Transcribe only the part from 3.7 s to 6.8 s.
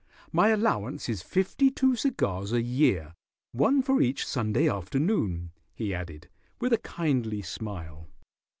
for each Sunday afternoon," he added, with a